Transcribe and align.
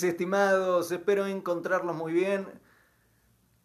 Mis 0.00 0.08
estimados, 0.08 0.90
espero 0.92 1.26
encontrarlos 1.26 1.94
muy 1.94 2.14
bien. 2.14 2.46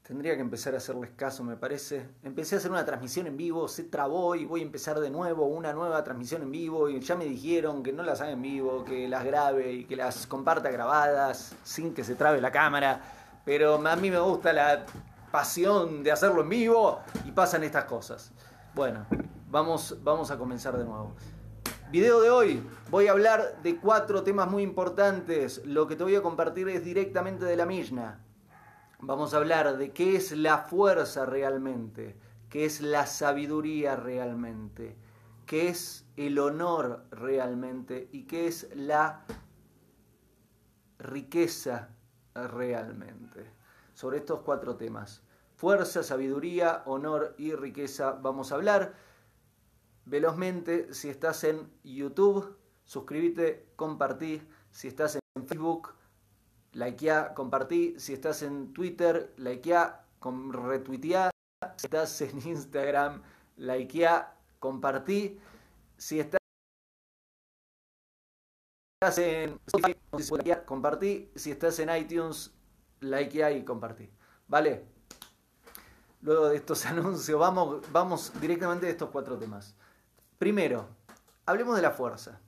Tendría 0.02 0.36
que 0.36 0.42
empezar 0.42 0.74
a 0.74 0.80
hacerles 0.80 1.12
caso, 1.16 1.46
me 1.46 1.56
parece. 1.56 2.10
Empecé 2.24 2.56
a 2.56 2.58
hacer 2.58 2.72
una 2.72 2.84
transmisión 2.84 3.26
en 3.28 3.38
vivo, 3.38 3.70
se 3.70 3.84
trabó 3.84 4.36
y 4.36 4.44
voy 4.44 4.60
a 4.60 4.64
empezar 4.64 5.00
de 5.00 5.10
nuevo 5.10 5.46
una 5.46 5.72
nueva 5.72 6.04
transmisión 6.04 6.42
en 6.42 6.52
vivo 6.52 6.90
y 6.90 7.00
ya 7.00 7.16
me 7.16 7.24
dijeron 7.24 7.84
que 7.84 7.94
no 7.94 8.04
las 8.04 8.20
haga 8.20 8.32
en 8.32 8.42
vivo, 8.42 8.84
que 8.84 9.08
las 9.08 9.24
grabe 9.24 9.72
y 9.72 9.86
que 9.86 9.96
las 9.96 10.28
comparta 10.28 10.70
grabadas 10.72 11.56
sin 11.64 11.94
que 11.94 12.04
se 12.04 12.16
trabe 12.16 12.42
la 12.42 12.52
cámara. 12.52 13.02
Pero 13.46 13.76
a 13.76 13.96
mí 13.96 14.12
me 14.12 14.20
gusta 14.20 14.52
la 14.52 14.86
pasión 15.32 16.04
de 16.04 16.12
hacerlo 16.12 16.42
en 16.42 16.50
vivo 16.50 17.00
y 17.24 17.32
pasan 17.32 17.64
estas 17.64 17.86
cosas. 17.86 18.34
Bueno, 18.74 19.06
vamos, 19.50 19.98
vamos 20.04 20.32
a 20.32 20.38
comenzar 20.38 20.78
de 20.78 20.84
nuevo. 20.84 21.16
Video 21.92 22.20
de 22.20 22.32
hoy, 22.32 22.68
voy 22.90 23.08
a 23.08 23.12
hablar 23.12 23.62
de 23.62 23.78
cuatro 23.80 24.24
temas 24.24 24.50
muy 24.50 24.64
importantes. 24.64 25.62
Lo 25.66 25.88
que 25.88 25.96
te 25.96 26.04
voy 26.04 26.16
a 26.16 26.22
compartir 26.24 26.68
es 26.68 26.84
directamente 26.84 27.46
de 27.46 27.56
la 27.56 27.68
Mishnah. 27.68 28.26
Vamos 29.00 29.34
a 29.34 29.38
hablar 29.38 29.78
de 29.78 29.92
qué 29.92 30.16
es 30.16 30.32
la 30.32 30.58
fuerza 30.58 31.28
realmente, 31.28 32.18
qué 32.50 32.66
es 32.66 32.82
la 32.82 33.06
sabiduría 33.06 33.96
realmente, 33.96 34.98
qué 35.46 35.70
es 35.70 36.08
el 36.18 36.40
honor 36.40 37.06
realmente 37.12 38.10
y 38.12 38.24
qué 38.24 38.48
es 38.48 38.68
la 38.76 39.24
riqueza 40.98 41.90
realmente. 42.34 43.46
Sobre 43.94 44.18
estos 44.18 44.40
cuatro 44.40 44.76
temas, 44.76 45.22
fuerza, 45.56 46.02
sabiduría, 46.02 46.82
honor 46.88 47.36
y 47.38 47.54
riqueza, 47.54 48.14
vamos 48.14 48.52
a 48.52 48.56
hablar. 48.56 48.96
Velozmente, 50.06 50.94
si 50.94 51.10
estás 51.10 51.44
en 51.44 51.68
YouTube, 51.84 52.56
suscríbete, 52.86 53.66
compartí. 53.76 54.42
Si 54.70 54.88
estás 54.88 55.16
en 55.16 55.48
Facebook, 55.48 55.96
likea, 56.74 57.34
compartí. 57.34 58.00
Si 58.00 58.14
estás 58.14 58.44
en 58.44 58.72
Twitter, 58.72 59.34
likea, 59.38 60.06
retuitea. 60.22 61.32
Si 61.78 61.86
estás 61.88 62.22
en 62.22 62.40
Instagram, 62.48 63.24
likea, 63.58 64.38
compartí. 64.60 65.40
Si 65.98 66.20
estás 66.20 66.40
en 69.18 69.60
Spotify, 69.66 70.58
compartí. 70.66 71.32
Si 71.36 71.50
estás 71.50 71.80
en 71.80 71.96
iTunes, 71.96 72.54
likea 73.00 73.52
y 73.54 73.66
compartí. 73.66 74.08
¿Vale? 74.48 74.86
Luego 76.22 76.50
de 76.50 76.58
estos 76.58 76.86
anuncios, 76.86 77.40
vamos, 77.40 77.82
vamos 77.92 78.32
directamente 78.40 78.86
a 78.86 78.90
estos 78.90 79.10
cuatro 79.10 79.38
temas. 79.38 79.76
Primero, 80.38 80.90
hablemos 81.46 81.78
de 81.78 81.82
la 81.82 81.92
fuerza. 81.92 82.42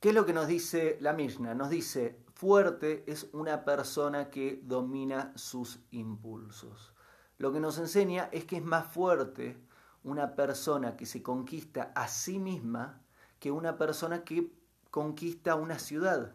¿Qué 0.00 0.08
es 0.08 0.14
lo 0.14 0.26
que 0.26 0.32
nos 0.32 0.48
dice 0.48 0.98
la 1.00 1.12
Mishnah? 1.12 1.54
Nos 1.54 1.70
dice, 1.70 2.18
fuerte 2.34 3.04
es 3.06 3.28
una 3.32 3.64
persona 3.64 4.28
que 4.28 4.60
domina 4.64 5.32
sus 5.36 5.78
impulsos. 5.92 6.92
Lo 7.38 7.52
que 7.52 7.60
nos 7.60 7.78
enseña 7.78 8.28
es 8.32 8.44
que 8.44 8.56
es 8.56 8.64
más 8.64 8.88
fuerte 8.92 9.56
una 10.02 10.34
persona 10.34 10.96
que 10.96 11.06
se 11.06 11.22
conquista 11.22 11.92
a 11.94 12.08
sí 12.08 12.40
misma 12.40 13.00
que 13.38 13.52
una 13.52 13.78
persona 13.78 14.24
que 14.24 14.52
conquista 14.90 15.54
una 15.54 15.78
ciudad. 15.78 16.34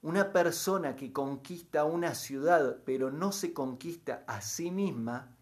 Una 0.00 0.32
persona 0.32 0.96
que 0.96 1.12
conquista 1.12 1.84
una 1.84 2.14
ciudad 2.14 2.78
pero 2.86 3.10
no 3.10 3.32
se 3.32 3.52
conquista 3.52 4.24
a 4.26 4.40
sí 4.40 4.70
misma 4.70 5.36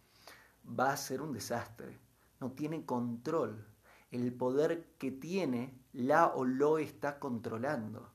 va 0.67 0.93
a 0.93 0.97
ser 0.97 1.23
un 1.23 1.33
desastre. 1.33 2.10
No 2.41 2.53
tiene 2.53 2.85
control. 2.85 3.67
El 4.11 4.33
poder 4.35 4.97
que 4.99 5.13
tiene 5.13 5.81
la 5.93 6.27
o 6.29 6.45
lo 6.45 6.79
está 6.79 7.19
controlando 7.19 8.13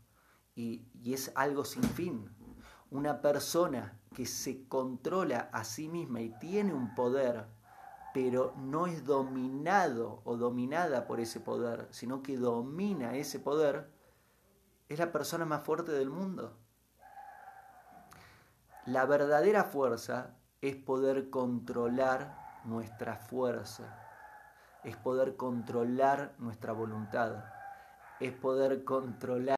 y, 0.55 0.87
es 1.05 1.31
algo 1.35 1.65
sin 1.65 1.83
fin. 1.83 2.29
Una 2.89 3.21
persona 3.21 3.99
que 4.13 4.25
se 4.25 4.67
controla 4.67 5.49
a 5.51 5.63
sí 5.63 5.89
misma 5.89 6.21
y 6.21 6.29
tiene 6.39 6.73
un 6.73 6.95
poder, 6.95 7.45
pero 8.13 8.53
no 8.57 8.87
es 8.87 9.05
dominado 9.05 10.21
o 10.23 10.37
dominada 10.37 11.05
por 11.05 11.19
ese 11.19 11.39
poder, 11.39 11.87
sino 11.91 12.23
que 12.23 12.37
domina 12.37 13.15
ese 13.15 13.39
poder, 13.39 13.91
es 14.87 14.99
la 14.99 15.11
persona 15.11 15.45
más 15.45 15.63
fuerte 15.63 15.91
del 15.91 16.09
mundo. 16.09 16.57
La 18.85 19.05
verdadera 19.05 19.63
fuerza 19.63 20.37
es 20.61 20.75
poder 20.75 21.29
controlar 21.29 22.61
nuestra 22.65 23.17
fuerza, 23.17 24.04
es 24.85 24.95
poder 24.97 25.35
controlar 25.35 26.35
nuestra 26.37 26.71
voluntad, 26.71 27.43
es 28.19 28.31
poder 28.33 28.83
controlar 28.83 29.55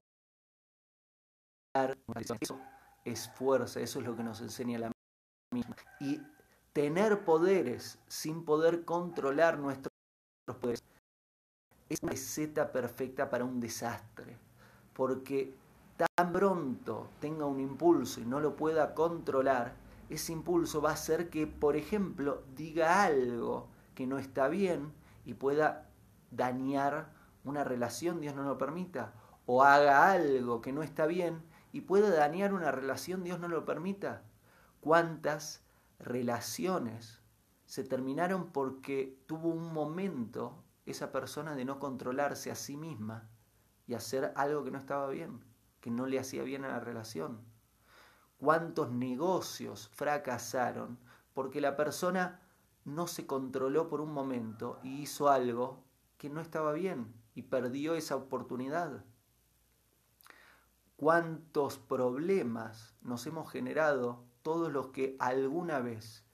eso 2.16 2.60
es 3.06 3.30
fuerza, 3.30 3.80
eso 3.80 4.00
es 4.00 4.06
lo 4.06 4.16
que 4.16 4.24
nos 4.24 4.42
enseña 4.42 4.80
la 4.80 4.92
misma. 5.54 5.76
Y 6.00 6.22
tener 6.74 7.24
poderes 7.24 8.00
sin 8.08 8.44
poder 8.44 8.84
controlar 8.84 9.60
nuestros 9.60 9.94
poderes 10.60 10.84
es 11.90 12.00
una 12.02 12.12
receta 12.12 12.72
perfecta 12.72 13.30
para 13.30 13.46
un 13.46 13.60
desastre, 13.60 14.38
porque 14.94 15.56
tan 15.96 16.34
pronto 16.34 17.12
tenga 17.20 17.46
un 17.46 17.60
impulso 17.60 18.20
y 18.20 18.26
no 18.26 18.40
lo 18.40 18.56
pueda 18.56 18.94
controlar, 18.94 19.76
ese 20.10 20.34
impulso 20.34 20.82
va 20.82 20.92
a 20.92 20.94
hacer 20.94 21.30
que, 21.30 21.48
por 21.48 21.76
ejemplo, 21.76 22.44
diga 22.56 23.04
algo 23.04 23.68
que 23.94 24.08
no 24.08 24.18
está 24.18 24.48
bien 24.48 24.94
y 25.28 25.34
pueda 25.34 25.90
dañar 26.32 27.12
una 27.44 27.66
relación, 27.66 28.22
Dios 28.22 28.34
no 28.34 28.44
lo 28.44 28.58
permita, 28.58 29.14
o 29.46 29.62
haga 29.62 30.10
algo 30.10 30.62
que 30.62 30.72
no 30.72 30.84
está 30.84 31.06
bien 31.06 31.44
y 31.74 31.82
puede 31.82 32.16
dañar 32.16 32.54
una 32.54 32.72
relación, 32.72 33.26
Dios 33.26 33.38
no 33.38 33.50
lo 33.50 33.66
permita. 33.66 34.24
¿Cuántas 34.80 35.66
relaciones 36.00 37.22
se 37.66 37.84
terminaron 37.84 38.54
porque 38.54 39.22
tuvo 39.26 39.50
un 39.50 39.74
momento 39.74 40.64
esa 40.86 41.12
persona 41.12 41.56
de 41.56 41.66
no 41.66 41.78
controlarse 41.78 42.50
a 42.50 42.56
sí 42.56 42.78
misma 42.78 43.28
y 43.86 43.96
hacer 43.96 44.32
algo 44.38 44.64
que 44.64 44.72
no 44.72 44.78
estaba 44.78 45.10
bien, 45.10 45.44
que 45.82 45.92
no 45.92 46.06
le 46.06 46.20
hacía 46.20 46.44
bien 46.44 46.64
a 46.64 46.70
la 46.70 46.80
relación? 46.80 47.42
¿Cuántos 48.38 48.92
negocios 48.92 49.90
fracasaron 49.94 50.98
porque 51.34 51.60
la 51.60 51.76
persona 51.76 52.47
no 52.88 53.06
se 53.06 53.28
controló 53.28 53.88
por 53.88 54.02
un 54.02 54.12
momento 54.12 54.80
y 54.82 55.04
hizo 55.04 55.30
algo 55.30 55.84
que 56.18 56.30
no 56.30 56.42
estaba 56.42 56.74
bien 56.74 57.14
y 57.36 57.44
perdió 57.44 57.94
esa 57.94 58.16
oportunidad? 58.16 59.04
cuántos 60.98 61.78
problemas 61.78 62.96
nos 63.02 63.26
hemos 63.28 63.50
generado 63.50 64.26
todos 64.42 64.72
los 64.74 64.88
que 64.88 65.16
alguna 65.20 65.80
vez 65.80 66.26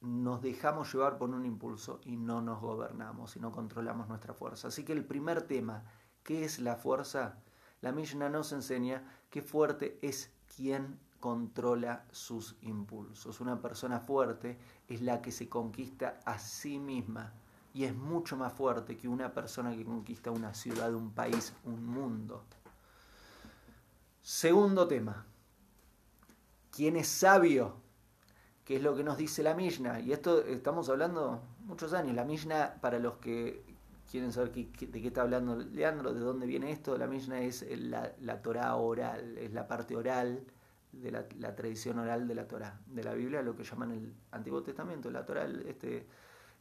nos 0.00 0.42
dejamos 0.42 0.92
llevar 0.92 1.16
por 1.18 1.30
un 1.30 1.46
impulso 1.46 2.00
y 2.04 2.16
no 2.16 2.42
nos 2.42 2.60
gobernamos 2.60 3.36
y 3.36 3.40
no 3.40 3.52
controlamos 3.52 4.08
nuestra 4.08 4.34
fuerza. 4.34 4.68
Así 4.68 4.84
que 4.84 4.92
el 4.92 5.04
primer 5.04 5.42
tema, 5.42 5.84
¿qué 6.22 6.44
es 6.44 6.58
la 6.58 6.76
fuerza? 6.76 7.38
La 7.80 7.92
Mishnah 7.92 8.28
nos 8.28 8.52
enseña 8.52 9.04
que 9.30 9.40
fuerte 9.40 9.98
es 10.02 10.32
quien 10.54 10.98
controla 11.20 12.04
sus 12.10 12.56
impulsos. 12.62 13.40
Una 13.40 13.60
persona 13.60 14.00
fuerte 14.00 14.58
es 14.88 15.00
la 15.02 15.22
que 15.22 15.32
se 15.32 15.48
conquista 15.48 16.20
a 16.24 16.38
sí 16.38 16.78
misma 16.78 17.32
y 17.74 17.84
es 17.84 17.94
mucho 17.94 18.36
más 18.36 18.52
fuerte 18.52 18.96
que 18.96 19.06
una 19.06 19.34
persona 19.34 19.76
que 19.76 19.84
conquista 19.84 20.30
una 20.30 20.54
ciudad, 20.54 20.94
un 20.94 21.12
país, 21.12 21.52
un 21.64 21.84
mundo. 21.84 22.44
Segundo 24.22 24.88
tema. 24.88 25.26
¿Quién 26.70 26.96
es 26.96 27.06
sabio? 27.06 27.76
¿Qué 28.64 28.76
es 28.76 28.82
lo 28.82 28.96
que 28.96 29.04
nos 29.04 29.16
dice 29.18 29.42
la 29.42 29.54
Mishnah? 29.54 30.00
Y 30.00 30.12
esto 30.12 30.42
estamos 30.42 30.88
hablando 30.88 31.42
muchos 31.60 31.92
años. 31.92 32.16
La 32.16 32.24
Mishnah, 32.24 32.80
para 32.80 32.98
los 32.98 33.18
que 33.18 33.62
quieren 34.10 34.32
saber 34.32 34.52
de 34.52 34.70
qué 34.70 35.06
está 35.06 35.22
hablando 35.22 35.56
Leandro, 35.56 36.14
de 36.14 36.20
dónde 36.20 36.46
viene 36.46 36.72
esto, 36.72 36.96
la 36.96 37.06
Mishnah 37.06 37.42
es 37.42 37.64
la, 37.78 38.12
la 38.20 38.40
Torah 38.42 38.74
oral, 38.76 39.36
es 39.38 39.52
la 39.52 39.68
parte 39.68 39.96
oral 39.96 40.44
de 41.02 41.10
la, 41.10 41.56
tradición 41.56 41.98
oral 41.98 42.26
de 42.26 42.34
la 42.34 42.46
Torah, 42.46 42.80
de 42.86 43.04
la 43.04 43.14
Biblia, 43.14 43.42
lo 43.42 43.56
que 43.56 43.64
llaman 43.64 43.92
el 43.92 44.14
Antiguo 44.30 44.62
Testamento, 44.62 45.10
la 45.10 45.24
Torah, 45.24 45.44
este, 45.44 46.06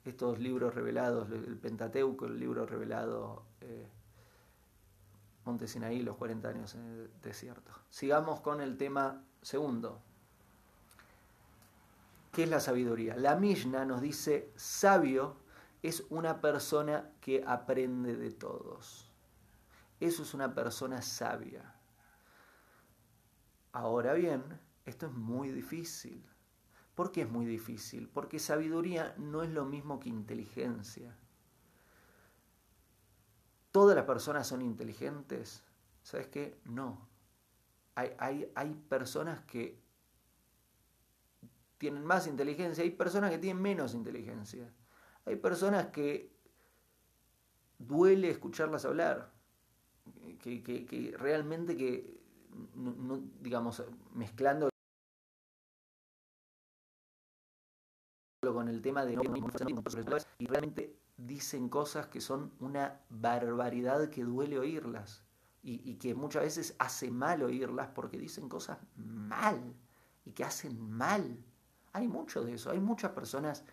estos 0.03 0.39
libros 0.39 0.73
revelados, 0.73 1.29
el 1.31 1.57
Pentateuco, 1.57 2.25
el 2.25 2.39
libro 2.39 2.65
revelado. 2.65 3.43
Eh, 3.61 3.87
Monte 5.45 5.67
Sinaí, 5.67 6.01
los 6.01 6.17
40 6.17 6.49
años 6.49 6.73
en 6.73 6.81
el 6.81 7.11
desierto. 7.21 7.71
Sigamos 7.89 8.41
con 8.41 8.61
el 8.61 8.77
tema 8.77 9.23
segundo. 9.41 10.01
¿Qué 12.31 12.43
es 12.43 12.49
la 12.49 12.59
sabiduría? 12.59 13.15
La 13.15 13.35
Mishnah 13.35 13.85
nos 13.85 14.01
dice, 14.01 14.51
sabio 14.55 15.37
es 15.83 16.03
una 16.09 16.41
persona 16.41 17.11
que 17.21 17.43
aprende 17.45 18.15
de 18.17 18.31
todos. 18.31 19.11
Eso 19.99 20.23
es 20.23 20.33
una 20.33 20.53
persona 20.53 21.01
sabia. 21.03 21.74
Ahora 23.75 24.13
bien, 24.13 24.41
esto 24.85 25.07
es 25.07 25.11
muy 25.11 25.51
difícil. 25.51 26.25
¿Por 26.95 27.11
qué 27.11 27.23
es 27.23 27.29
muy 27.29 27.45
difícil? 27.45 28.07
Porque 28.07 28.39
sabiduría 28.39 29.13
no 29.17 29.43
es 29.43 29.49
lo 29.49 29.65
mismo 29.65 29.99
que 29.99 30.07
inteligencia. 30.07 31.13
¿Todas 33.73 33.97
las 33.97 34.05
personas 34.05 34.47
son 34.47 34.61
inteligentes? 34.61 35.61
¿Sabes 36.03 36.27
qué? 36.27 36.57
No. 36.63 37.05
hay, 37.95 38.11
hay, 38.17 38.49
hay 38.55 38.75
personas 38.87 39.41
que 39.41 39.77
tienen 41.77 42.05
más 42.05 42.27
inteligencia, 42.27 42.81
hay 42.81 42.91
personas 42.91 43.29
que 43.29 43.39
tienen 43.39 43.61
menos 43.61 43.93
inteligencia. 43.93 44.73
Hay 45.25 45.35
personas 45.35 45.87
que 45.87 46.33
duele 47.77 48.29
escucharlas 48.29 48.85
hablar, 48.85 49.33
que, 50.39 50.63
que, 50.63 51.13
realmente 51.17 51.75
que, 51.75 52.24
no, 52.75 53.17
digamos, 53.41 53.83
mezclando 54.13 54.69
con 58.41 58.67
el 58.67 58.81
tema 58.81 59.05
de 59.05 59.13
y 60.37 60.45
realmente 60.45 60.99
dicen 61.17 61.69
cosas 61.69 62.07
que 62.07 62.21
son 62.21 62.53
una 62.59 63.01
barbaridad 63.09 64.09
que 64.09 64.23
duele 64.23 64.59
oírlas 64.59 65.23
y, 65.63 65.81
y, 65.89 65.95
que 65.95 66.13
muchas 66.13 66.43
veces 66.43 66.75
hace 66.77 67.09
mal 67.09 67.41
oírlas 67.41 67.87
porque 67.87 68.19
dicen 68.19 68.47
cosas 68.47 68.77
mal 68.95 69.75
y 70.25 70.31
que 70.31 70.43
hacen 70.43 70.79
mal. 70.91 71.43
Hay 71.93 72.07
mucho 72.07 72.43
de 72.43 72.53
eso, 72.53 72.69
hay 72.69 72.79
muchas 72.79 73.11
personas 73.11 73.63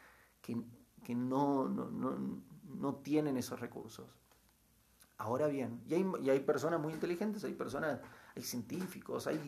que, 0.40 0.56
que 1.04 1.14
no, 1.14 1.68
no, 1.68 1.90
no, 1.90 2.42
no, 2.64 2.94
tienen 2.96 3.36
esos 3.36 3.60
recursos. 3.60 4.06
Ahora 5.18 5.48
bien, 5.48 5.82
y 5.86 5.94
hay, 5.94 6.06
y 6.22 6.30
hay, 6.30 6.40
personas 6.40 6.80
muy 6.80 6.92
inteligentes, 6.92 7.44
hay 7.44 7.54
personas, 7.54 8.00
hay 8.34 8.42
científicos, 8.42 9.26
hay, 9.26 9.40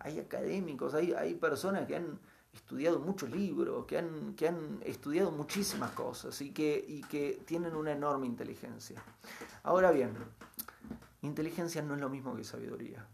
hay 0.00 0.18
académicos, 0.18 0.94
hay, 0.94 1.12
hay 1.12 1.34
personas 1.34 1.86
que 1.86 1.96
han 1.96 2.18
estudiado 2.52 3.00
muchos 3.00 3.30
libros, 3.30 3.86
que 3.86 3.98
han, 3.98 4.34
que 4.34 4.48
han 4.48 4.80
estudiado 4.84 5.30
muchísimas 5.30 5.90
cosas 5.92 6.40
y 6.40 6.50
que, 6.50 6.84
y 6.86 7.02
que 7.02 7.42
tienen 7.46 7.74
una 7.74 7.92
enorme 7.92 8.26
inteligencia. 8.26 9.02
Ahora 9.62 9.90
bien, 9.90 10.12
inteligencia 11.22 11.82
no 11.82 11.94
es 11.94 12.00
lo 12.00 12.08
mismo 12.08 12.34
que 12.36 12.44
sabiduría. 12.44 13.06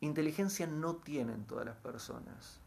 Inteligencia 0.00 0.66
no 0.66 0.96
tienen 0.96 1.44
todas 1.44 1.66
las 1.66 1.76
personas. 1.76 2.60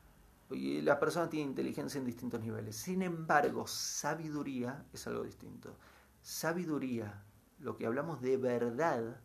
Y 0.49 0.81
las 0.81 0.97
personas 0.97 1.29
tienen 1.29 1.49
inteligencia 1.49 1.97
en 1.97 2.05
distintos 2.05 2.41
niveles. 2.41 2.75
Sin 2.75 3.01
embargo, 3.01 3.65
sabiduría 3.67 4.83
es 4.91 5.07
algo 5.07 5.23
distinto. 5.23 5.77
Sabiduría, 6.21 7.23
lo 7.59 7.77
que 7.77 7.85
hablamos 7.85 8.21
de 8.21 8.35
verdad, 8.35 9.21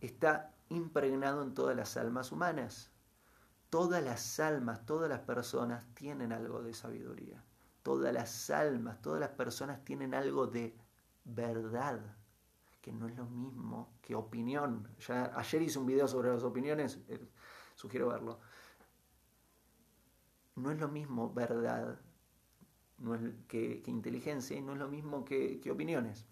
está 0.00 0.54
impregnado 0.68 1.42
en 1.42 1.54
todas 1.54 1.76
las 1.76 1.96
almas 1.96 2.32
humanas. 2.32 2.90
Todas 3.70 4.02
las 4.02 4.40
almas, 4.40 4.86
todas 4.86 5.08
las 5.08 5.20
personas 5.20 5.86
tienen 5.94 6.32
algo 6.32 6.62
de 6.62 6.74
sabiduría. 6.74 7.44
Todas 7.82 8.12
las 8.12 8.50
almas, 8.50 9.00
todas 9.02 9.20
las 9.20 9.30
personas 9.30 9.84
tienen 9.84 10.14
algo 10.14 10.46
de 10.46 10.76
verdad, 11.24 12.00
que 12.80 12.92
no 12.92 13.08
es 13.08 13.16
lo 13.16 13.26
mismo 13.26 13.92
que 14.00 14.14
opinión. 14.14 14.88
Ya 15.06 15.32
ayer 15.34 15.62
hice 15.62 15.78
un 15.78 15.86
video 15.86 16.08
sobre 16.08 16.32
las 16.32 16.42
opiniones, 16.42 16.98
eh, 17.08 17.28
sugiero 17.74 18.08
verlo 18.08 18.40
no 20.58 20.72
es 20.72 20.78
lo 20.78 20.88
mismo 20.88 21.32
verdad 21.32 21.98
no 22.98 23.14
es 23.14 23.20
que, 23.46 23.82
inteligencia 23.86 24.56
y 24.56 24.60
no 24.60 24.72
es 24.72 24.78
lo 24.78 24.88
mismo 24.88 25.24
que, 25.24 25.60
opiniones. 25.70 26.26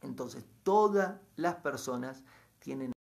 Entonces, 0.00 0.46
todas 0.62 1.20
las 1.36 1.56
personas 1.56 2.24
tienen 2.58 2.92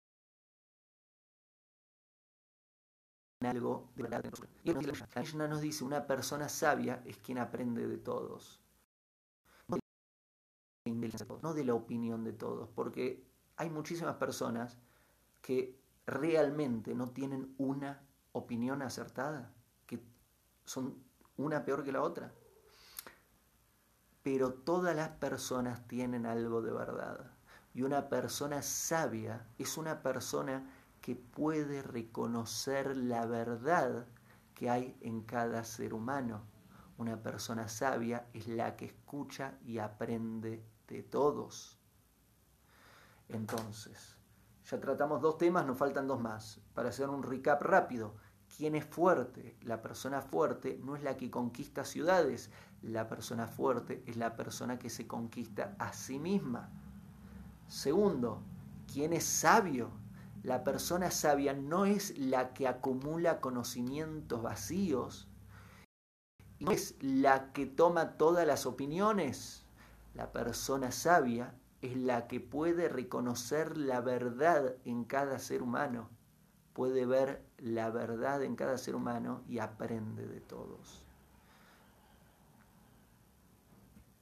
algo 3.41 3.91
de 3.95 4.03
verdad. 4.03 4.25
Y 4.65 4.73
la 4.73 5.21
Mishnah 5.21 5.49
nos 5.49 5.61
dice, 5.61 5.85
una 5.85 6.07
persona 6.07 6.49
sabia 6.49 7.03
es 7.05 7.19
quien 7.19 7.39
aprende 7.39 7.87
de 7.87 7.99
todos. 7.99 8.61
No 11.43 11.55
de 11.55 11.65
la 11.65 11.75
opinión 11.75 12.25
de 12.25 12.33
todos, 12.33 12.69
porque 12.75 13.25
hay 13.57 13.71
muchísimas 13.71 14.17
personas 14.17 14.79
que 15.43 15.79
realmente 16.07 16.95
no 16.95 17.11
tienen 17.11 17.55
una 17.59 18.01
opinión 18.33 18.83
acertada 18.83 19.53
son 20.69 21.03
una 21.39 21.65
peor 21.65 21.83
que 21.83 21.93
la 21.93 22.03
otra. 22.03 22.31
Pero 24.23 24.53
todas 24.53 24.95
las 24.95 25.09
personas 25.09 25.89
tienen 25.89 26.27
algo 26.27 26.61
de 26.61 26.73
verdad. 26.73 27.33
Y 27.73 27.83
una 27.83 28.09
persona 28.09 28.61
sabia 28.63 29.47
es 29.59 29.79
una 29.79 30.03
persona 30.03 30.71
que 31.09 31.17
puede 31.17 31.81
reconocer 31.81 32.95
la 32.95 33.25
verdad 33.25 34.05
que 34.53 34.69
hay 34.69 34.95
en 35.01 35.23
cada 35.23 35.65
ser 35.65 35.95
humano. 35.95 36.43
Una 36.99 37.23
persona 37.23 37.67
sabia 37.67 38.29
es 38.35 38.47
la 38.47 38.77
que 38.77 38.85
escucha 38.85 39.55
y 39.65 39.79
aprende 39.79 40.63
de 40.87 41.03
todos. 41.03 41.79
Entonces, 43.27 44.19
ya 44.67 44.79
tratamos 44.79 45.23
dos 45.23 45.39
temas, 45.39 45.65
nos 45.65 45.79
faltan 45.79 46.07
dos 46.07 46.21
más. 46.21 46.61
Para 46.75 46.91
hacer 46.91 47.09
un 47.09 47.23
recap 47.23 47.63
rápido, 47.63 48.15
¿Quién 48.55 48.75
es 48.75 48.85
fuerte? 48.85 49.57
La 49.63 49.81
persona 49.81 50.21
fuerte 50.21 50.79
no 50.83 50.95
es 50.95 51.03
la 51.03 51.17
que 51.17 51.31
conquista 51.31 51.85
ciudades, 51.85 52.51
la 52.83 53.09
persona 53.09 53.47
fuerte 53.47 54.03
es 54.07 54.17
la 54.17 54.37
persona 54.37 54.79
que 54.79 54.91
se 54.91 55.07
conquista 55.07 55.75
a 55.79 55.93
sí 55.93 56.19
misma. 56.19 56.71
Segundo, 57.67 58.43
¿quién 58.93 59.13
es 59.15 59.25
sabio? 59.25 59.91
La 60.43 60.65
persona 60.65 61.11
sabia 61.11 61.53
no 61.53 61.85
es 61.85 62.17
la 62.19 62.55
que 62.55 62.69
acumula 62.69 63.41
conocimientos 63.41 64.43
vacíos, 64.43 65.29
no 66.61 66.71
es 66.71 66.97
la 67.01 67.53
que 67.53 67.67
toma 67.67 68.17
todas 68.17 68.47
las 68.47 68.67
opiniones. 68.67 69.65
La 70.15 70.33
persona 70.33 70.91
sabia 70.91 71.55
es 71.83 71.97
la 71.97 72.27
que 72.27 72.41
puede 72.41 72.89
reconocer 72.89 73.77
la 73.77 74.01
verdad 74.01 74.75
en 74.85 75.05
cada 75.05 75.39
ser 75.39 75.63
humano 75.63 76.11
puede 76.79 77.07
ver 77.07 77.45
la 77.57 77.91
verdad 77.91 78.45
en 78.45 78.55
cada 78.55 78.79
ser 78.79 78.95
humano 78.95 79.43
y 79.49 79.59
aprende 79.59 80.29
de 80.29 80.41
todos. 80.41 81.03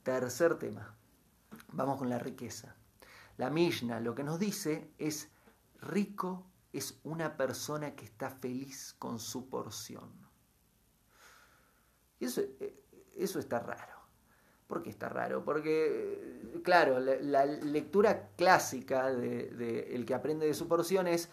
Tercer 0.02 0.58
tema. 0.58 0.94
Vamos 1.72 1.98
con 1.98 2.08
la 2.08 2.18
riqueza. 2.18 2.74
La 3.36 3.50
Mishnah 3.50 4.00
lo 4.00 4.14
que 4.14 4.24
nos 4.24 4.38
dice 4.38 4.90
es, 4.96 5.30
rico 5.86 6.46
es 6.72 6.98
una 7.04 7.36
persona 7.36 7.94
que 7.94 8.04
está 8.04 8.30
feliz 8.30 8.94
con 8.98 9.18
su 9.18 9.48
porción. 9.48 10.10
Y 12.18 12.26
eso, 12.26 12.42
eh, 12.60 12.82
eso 13.16 13.38
está 13.38 13.60
raro. 13.60 13.96
¿Por 14.66 14.82
qué 14.82 14.90
está 14.90 15.08
raro? 15.08 15.44
Porque, 15.44 16.60
claro, 16.64 16.98
la, 16.98 17.46
lectura 17.46 18.30
clásica 18.36 19.12
de, 19.12 19.94
el 19.94 20.04
que 20.04 20.14
aprende 20.14 20.46
de 20.46 20.54
su 20.54 20.66
porción 20.66 21.06
es 21.06 21.30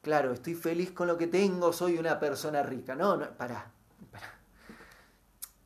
claro, 0.00 0.32
estoy 0.32 0.54
feliz 0.54 0.92
con 0.92 1.08
lo 1.08 1.18
que 1.18 1.26
tengo, 1.26 1.72
soy 1.72 1.98
una 1.98 2.20
persona 2.20 2.62
rica. 2.62 2.94
No, 2.94 3.16
no, 3.16 3.36
pará, 3.36 3.72
pará. 4.10 4.38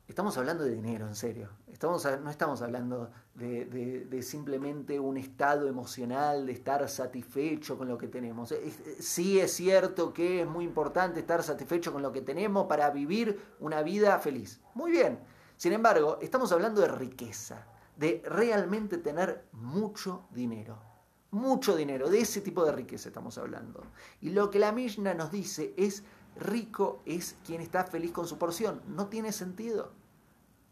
Estamos 0.07 0.37
hablando 0.37 0.63
de 0.63 0.71
dinero, 0.71 1.05
en 1.05 1.15
serio. 1.15 1.49
Estamos, 1.67 2.03
no 2.05 2.29
estamos 2.31 2.61
hablando 2.63 3.11
de, 3.37 4.19
simplemente 4.23 4.99
un 4.99 5.17
estado 5.17 5.67
emocional, 5.67 6.45
de 6.45 6.53
estar 6.53 6.87
satisfecho 6.89 7.77
con 7.77 7.87
lo 7.87 7.97
que 7.97 8.07
tenemos. 8.07 8.53
Sí 8.99 9.39
es 9.39 9.53
cierto 9.53 10.13
que 10.13 10.41
es 10.41 10.47
muy 10.47 10.65
importante 10.65 11.19
estar 11.19 11.43
satisfecho 11.43 11.93
con 11.93 12.01
lo 12.01 12.11
que 12.11 12.21
tenemos 12.21 12.65
para 12.65 12.89
vivir 12.89 13.39
una 13.59 13.83
vida 13.83 14.17
feliz. 14.19 14.59
Muy 14.73 14.91
bien. 14.91 15.19
Sin 15.55 15.73
embargo, 15.73 16.17
estamos 16.21 16.51
hablando 16.51 16.81
de 16.81 16.87
riqueza, 16.87 17.65
de 17.95 18.21
realmente 18.25 18.97
tener 18.97 19.45
mucho 19.51 20.27
dinero 20.31 20.87
mucho 21.29 21.75
dinero, 21.75 22.09
de 22.09 22.21
ese 22.21 22.41
tipo 22.41 22.65
de 22.65 22.71
riqueza 22.71 23.09
estamos 23.09 23.37
hablando. 23.37 23.83
Y 24.21 24.29
lo 24.29 24.49
que 24.49 24.59
la 24.59 24.71
Mishnah 24.71 25.13
nos 25.13 25.29
dice 25.31 25.73
es, 25.77 26.03
rico 26.37 27.01
es 27.05 27.35
quien 27.45 27.61
está 27.61 27.83
feliz 27.83 28.11
con 28.11 28.27
su 28.27 28.37
porción. 28.37 28.81
No 28.87 29.07
tiene 29.07 29.31
sentido. 29.31 29.91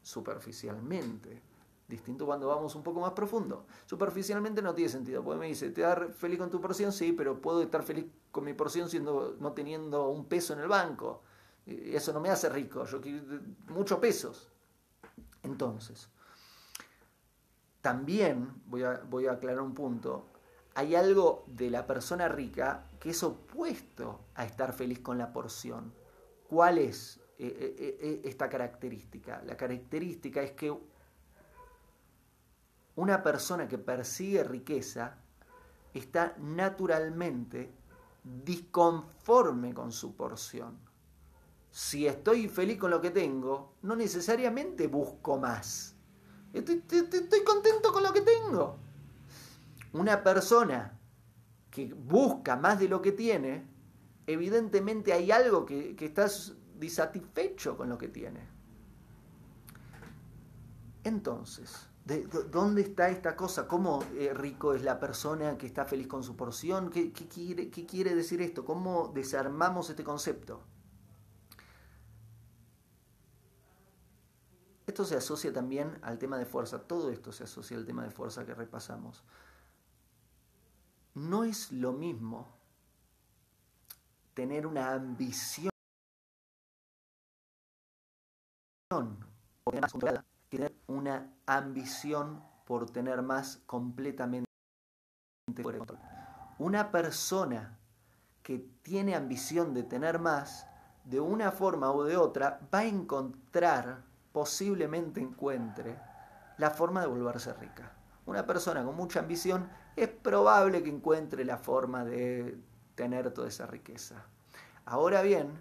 Superficialmente. 0.02 1.42
Distinto 1.88 2.26
cuando 2.26 2.48
vamos 2.48 2.76
un 2.76 2.84
poco 2.84 3.00
más 3.00 3.12
profundo. 3.12 3.66
Superficialmente 3.86 4.62
no 4.62 4.74
tiene 4.74 4.90
sentido. 4.90 5.24
Porque 5.24 5.40
me 5.40 5.48
dice, 5.48 5.70
¿te 5.70 5.82
das 5.82 6.16
feliz 6.16 6.40
con 6.40 6.50
tu 6.50 6.60
porción? 6.60 6.92
Sí, 6.92 7.12
pero 7.12 7.42
puedo 7.42 7.62
estar 7.62 7.84
feliz 7.84 8.06
con 8.32 8.44
mi 8.44 8.54
porción 8.54 8.90
siendo, 8.90 9.36
no 9.40 9.54
teniendo 9.54 10.10
un 10.10 10.26
peso 10.26 10.54
en 10.54 10.60
el 10.60 10.68
banco. 10.68 11.22
Eso 11.66 12.14
no 12.14 12.20
me 12.20 12.30
hace 12.30 12.50
rico. 12.50 12.86
Yo 12.86 13.00
quiero 13.02 13.24
muchos 13.68 14.00
pesos. 14.00 14.52
Entonces, 15.44 16.10
también 17.82 18.62
voy 18.66 18.84
a, 18.84 19.02
voy 19.08 19.28
a 19.28 19.34
aclarar 19.34 19.62
un 19.62 19.76
punto 19.76 20.26
hay 20.76 20.94
algo 20.94 21.46
de 21.48 21.70
la 21.70 21.88
persona 21.88 22.28
rica 22.28 22.86
que 23.00 23.12
es 23.12 23.24
opuesto 23.24 24.26
a 24.36 24.46
estar 24.46 24.74
feliz 24.74 25.00
con 25.00 25.18
la 25.18 25.32
porción. 25.32 25.94
¿Cuál 26.50 26.78
es 26.78 27.18
eh, 27.40 27.76
eh, 27.80 27.98
eh, 28.02 28.22
esta 28.26 28.50
característica? 28.50 29.42
La 29.46 29.56
característica 29.56 30.44
es 30.44 30.52
que 30.52 30.78
una 32.96 33.22
persona 33.22 33.68
que 33.68 33.78
persigue 33.78 34.44
riqueza 34.44 35.18
está 35.94 36.36
naturalmente 36.40 37.72
disconforme 38.24 39.74
con 39.74 39.92
su 39.92 40.16
porción. 40.16 40.78
Si 41.72 42.08
estoy 42.08 42.48
feliz 42.48 42.80
con 42.80 42.90
lo 42.90 43.02
que 43.02 43.12
tengo, 43.12 43.76
no 43.82 43.96
necesariamente 43.96 44.88
busco 44.88 45.38
más. 45.38 45.96
Estoy, 46.54 46.84
contento 47.44 47.92
con 47.92 48.02
lo 48.02 48.14
que 48.14 48.22
tengo 48.22 48.78
una 49.92 50.24
persona 50.24 50.98
que 51.70 51.94
busca 51.94 52.56
más 52.56 52.80
de 52.80 52.88
lo 52.88 53.02
que 53.02 53.12
tiene, 53.12 53.66
evidentemente 54.28 55.14
hay 55.14 55.32
algo 55.32 55.66
que, 55.66 55.96
que 55.96 56.06
estás 56.06 56.56
disatisfecho 56.78 57.78
con 57.78 57.90
lo 57.90 57.98
que 57.98 58.08
tiene. 58.08 58.42
Entonces, 61.04 61.90
¿Dónde 62.06 62.84
está 62.84 63.10
esta 63.10 63.36
cosa? 63.36 63.68
¿Cómo 63.68 64.04
eh, 64.14 64.32
rico 64.32 64.76
es 64.76 64.84
la 64.84 65.00
persona 65.00 65.58
que 65.58 65.66
está 65.66 65.86
feliz 65.86 66.08
con 66.08 66.24
su 66.24 66.36
porción? 66.36 66.92
¿Qué, 66.92 67.12
quiere, 67.12 67.72
¿Qué, 67.72 67.88
quiere, 67.88 68.14
decir 68.14 68.44
esto? 68.44 68.64
¿Cómo 68.64 69.08
desarmamos 69.08 69.90
este 69.90 70.04
concepto? 70.04 70.62
Esto 74.86 75.04
se 75.04 75.16
asocia 75.16 75.52
también 75.52 75.98
al 76.04 76.20
tema 76.20 76.38
de 76.38 76.46
fuerza. 76.46 76.84
Todo 76.84 77.10
esto 77.10 77.32
se 77.32 77.46
asocia 77.46 77.76
al 77.76 77.86
tema 77.86 78.04
de 78.04 78.12
fuerza 78.12 78.46
que 78.46 78.54
repasamos. 78.54 79.24
No 81.16 81.44
es 81.44 81.72
lo 81.72 81.92
mismo 81.92 82.56
tener 84.36 84.68
una 84.68 84.94
ambición 84.94 85.72
o 89.64 89.72
tener 90.50 90.74
una 90.88 91.32
ambición 91.46 92.44
por 92.66 92.90
tener 92.90 93.22
más 93.22 93.62
completamente 93.66 94.46
fuera 95.62 95.80
de 95.80 95.86
control. 95.86 96.00
Una 96.58 96.92
persona 96.92 97.78
que 98.42 98.60
tiene 98.82 99.16
ambición 99.16 99.74
de 99.74 99.84
tener 99.84 100.20
más, 100.20 100.68
de 101.04 101.20
una 101.20 101.52
forma 101.52 101.92
u 101.92 102.04
de 102.04 102.18
otra, 102.18 102.60
va 102.74 102.80
a 102.80 102.86
encontrar, 102.86 104.04
posiblemente 104.32 105.20
encuentre, 105.20 106.00
la 106.58 106.72
forma 106.72 107.02
de 107.02 107.08
volverse 107.08 107.54
rica. 107.54 107.92
Una 108.26 108.46
persona 108.46 108.84
con 108.84 108.96
mucha 108.96 109.20
ambición 109.20 109.70
es 109.96 110.10
probable 110.10 110.82
que 110.82 110.90
encuentre 110.90 111.46
la 111.46 111.58
forma 111.58 112.04
de 112.04 112.58
tener 112.96 113.34
toda 113.34 113.48
esa 113.48 113.68
riqueza. 113.68 114.26
Ahora 114.86 115.22
bien, 115.22 115.60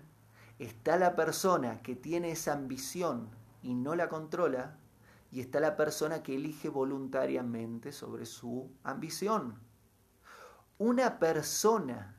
está 0.59 0.97
la 0.97 1.17
persona 1.17 1.83
que 1.83 1.97
tiene 1.97 2.31
esa 2.31 2.53
ambición 2.53 3.29
y 3.65 3.73
no 3.73 3.97
la 3.97 4.11
controla, 4.11 4.77
y 5.33 5.41
está 5.41 5.59
la 5.59 5.75
persona 5.75 6.23
que 6.23 6.37
elige 6.37 6.69
voluntariamente 6.69 7.93
sobre 7.93 8.27
su 8.27 8.71
ambición. 8.85 9.59
Una 10.77 11.19
persona 11.19 12.15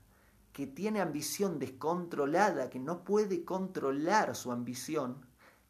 que 0.52 0.66
tiene 0.66 1.02
ambición 1.02 1.60
descontrolada, 1.60 2.70
que 2.72 2.80
no 2.80 3.04
puede 3.04 3.46
controlar 3.46 4.36
su 4.36 4.52
ambición, 4.52 5.24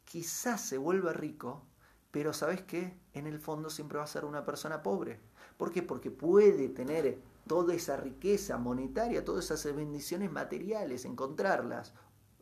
quizás 0.06 0.62
se 0.62 0.78
vuelva 0.78 1.12
rico, 1.12 1.62
pero 2.10 2.32
¿sabes 2.32 2.62
qué? 2.62 2.96
En 3.12 3.26
el 3.26 3.38
fondo 3.38 3.68
siempre 3.68 3.98
va 3.98 4.04
a 4.04 4.08
ser 4.08 4.24
una 4.24 4.46
persona 4.46 4.82
pobre. 4.82 5.20
¿Por 5.58 5.70
qué? 5.70 5.82
Porque 5.82 6.10
puede 6.10 6.70
tener 6.70 7.20
toda 7.46 7.74
esa 7.74 7.98
riqueza 7.98 8.56
monetaria, 8.56 9.24
todas 9.26 9.50
esas 9.50 9.76
bendiciones 9.76 10.32
materiales, 10.32 11.04
encontrarlas 11.04 11.92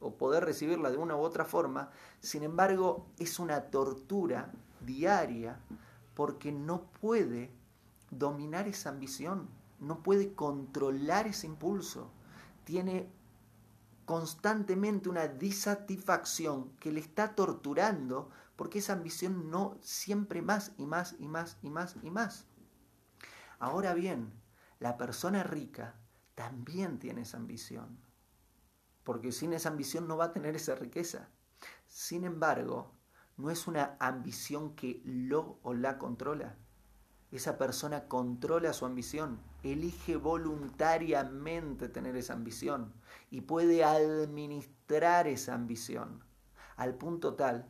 o 0.04 0.16
poder 0.16 0.44
recibirla 0.44 0.90
de 0.90 0.99
una 0.99 1.16
u 1.16 1.20
otra 1.20 1.44
forma, 1.44 1.90
sin 2.20 2.42
embargo 2.42 3.06
es 3.18 3.38
una 3.38 3.70
tortura 3.70 4.52
diaria 4.80 5.58
porque 6.14 6.52
no 6.52 6.82
puede 7.00 7.50
dominar 8.11 8.68
esa 8.68 8.90
ambición, 8.90 9.49
no 9.80 10.02
puede 10.02 10.34
controlar 10.34 11.26
ese 11.26 11.46
impulso, 11.46 12.11
tiene 12.64 13.11
constantemente 14.04 15.08
una 15.08 15.26
disatisfacción 15.26 16.70
que 16.76 16.92
le 16.92 17.00
está 17.00 17.34
torturando 17.34 18.30
porque 18.56 18.80
esa 18.80 18.92
ambición 18.92 19.50
no 19.50 19.78
siempre 19.80 20.42
más 20.42 20.73
y 20.76 20.84
más 20.87 21.16
y 21.18 21.26
más 21.26 21.56
y 21.62 21.70
más 21.70 21.96
y 22.02 22.11
más. 22.11 22.44
Ahora 23.58 23.94
bien, 23.94 24.32
la 24.78 24.99
persona 24.99 25.42
rica 25.42 25.94
también 26.34 26.99
tiene 26.99 27.23
esa 27.23 27.38
ambición, 27.38 27.99
porque 29.04 29.32
sin 29.32 29.52
esa 29.52 29.68
ambición 29.68 30.08
no 30.08 30.16
va 30.16 30.26
a 30.26 30.32
tener 30.32 30.56
esa 30.56 30.75
riqueza. 30.75 31.28
Sin 31.87 32.25
embargo, 32.25 32.90
no 33.37 33.50
es 33.50 33.66
una 33.66 33.96
ambición 34.00 34.75
que 34.75 35.02
lo 35.04 35.58
o 35.62 35.75
la 35.75 35.99
controla. 35.99 36.56
Esa 37.30 37.58
persona 37.58 38.06
controla 38.06 38.73
su 38.73 38.87
ambición, 38.87 39.40
elige 39.62 40.16
voluntariamente 40.16 41.88
tener 41.88 42.16
esa 42.16 42.32
ambición 42.32 42.92
y 43.30 43.40
puede 43.40 43.82
administrar 43.84 45.26
esa 45.26 45.54
ambición 45.54 46.23
al 46.76 46.94
punto 46.94 47.34
tal 47.34 47.68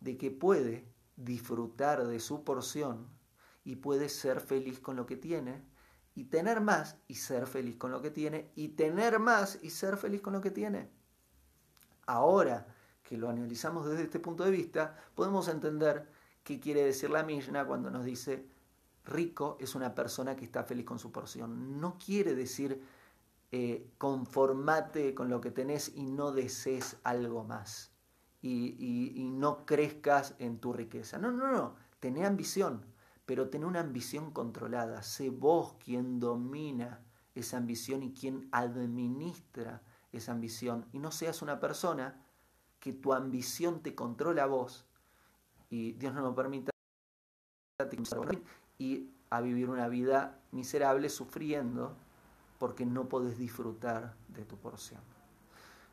de 0.00 0.16
que 0.16 0.30
puede 0.30 0.86
disfrutar 1.16 2.06
de 2.06 2.20
su 2.20 2.44
porción 2.44 3.08
y 3.64 3.76
puede 3.76 4.08
ser 4.08 4.40
feliz 4.40 4.80
con 4.80 4.96
lo 4.96 5.06
que 5.06 5.16
tiene 5.16 5.62
y 6.14 6.24
tener 6.24 6.60
más 6.60 6.96
y 7.08 7.14
ser 7.14 7.46
feliz 7.46 7.76
con 7.76 7.90
lo 7.90 8.02
que 8.02 8.10
tiene 8.10 8.50
y 8.54 8.68
tener 8.68 9.18
más 9.18 9.58
y 9.62 9.70
ser 9.70 9.96
feliz 9.96 10.20
con 10.20 10.32
lo 10.32 10.40
que 10.40 10.50
tiene. 10.50 10.90
Ahora, 12.06 12.66
que 13.02 13.16
lo 13.16 13.28
analizamos 13.28 13.86
desde 13.86 14.04
este 14.04 14.20
punto 14.20 14.44
de 14.44 14.50
vista, 14.50 14.96
podemos 15.14 15.48
entender 15.48 16.08
qué 16.44 16.60
quiere 16.60 16.84
decir 16.84 17.10
la 17.10 17.22
Mishnah 17.22 17.66
cuando 17.66 17.90
nos 17.90 18.04
dice 18.04 18.46
rico 19.04 19.56
es 19.60 19.74
una 19.74 19.94
persona 19.94 20.36
que 20.36 20.44
está 20.44 20.64
feliz 20.64 20.84
con 20.84 20.98
su 20.98 21.12
porción. 21.12 21.80
No 21.80 21.98
quiere 21.98 22.34
decir 22.34 22.82
eh, 23.50 23.90
conformate 23.98 25.14
con 25.14 25.28
lo 25.28 25.40
que 25.40 25.50
tenés 25.50 25.92
y 25.94 26.04
no 26.04 26.32
desees 26.32 26.96
algo 27.04 27.44
más 27.44 27.92
y, 28.40 28.76
y, 29.14 29.30
no 29.30 29.64
crezcas 29.64 30.34
en 30.38 30.58
tu 30.58 30.72
riqueza. 30.72 31.18
No, 31.18 31.30
no, 31.30 31.52
no, 31.52 31.76
tené 32.00 32.26
ambición, 32.26 32.84
pero 33.26 33.48
tené 33.48 33.66
una 33.66 33.80
ambición 33.80 34.30
controlada. 34.30 35.02
Sé 35.02 35.30
vos 35.30 35.74
quien 35.84 36.20
domina 36.20 37.00
esa 37.34 37.56
ambición 37.56 38.02
y 38.02 38.12
quien 38.12 38.48
administra 38.52 39.82
esa 40.12 40.32
ambición 40.32 40.86
y 40.92 40.98
no 40.98 41.10
seas 41.10 41.40
una 41.42 41.58
persona 41.58 42.22
que 42.78 42.92
tu 42.92 43.12
ambición 43.12 43.82
te 43.82 43.94
controla 43.94 44.42
a 44.44 44.46
vos 44.46 44.84
y 45.70 45.92
Dios 45.92 46.12
no 46.12 46.20
lo 46.20 46.34
permita 46.34 46.70
y 48.78 49.10
a 49.30 49.40
vivir 49.40 49.70
una 49.70 49.88
vida 49.88 50.38
miserable 50.50 51.08
sufriendo 51.08 51.96
porque 52.58 52.84
no 52.84 53.08
podés 53.08 53.38
disfrutar 53.38 54.14
de 54.28 54.44
tu 54.44 54.56
porción. 54.58 55.00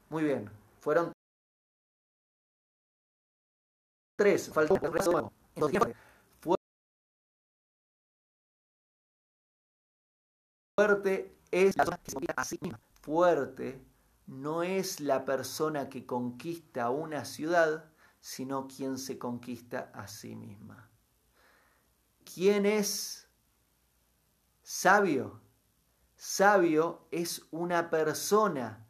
Muy 0.09 0.24
bien, 0.24 0.50
fueron 0.79 1.13
tres, 4.17 4.51
faltó 4.51 4.75
Fuerte 10.79 11.38
es 11.51 11.75
la 11.75 11.83
persona 11.83 11.98
que 12.01 12.12
se 12.12 12.33
así 12.38 12.59
misma. 12.62 12.79
Fuerte 13.01 13.86
no 14.27 14.63
es 14.63 15.01
la 15.01 15.25
persona 15.25 15.89
que 15.89 16.05
conquista 16.05 16.89
una 16.89 17.25
ciudad, 17.25 17.91
sino 18.21 18.65
quien 18.69 18.98
se 18.98 19.19
conquista 19.19 19.91
a 19.93 20.07
sí 20.07 20.38
misma. 20.38 20.89
¿Quién 22.24 22.65
es 22.65 23.27
sabio? 24.63 25.41
Sabio 26.15 27.09
es 27.12 27.45
una 27.51 27.89
persona 27.89 28.88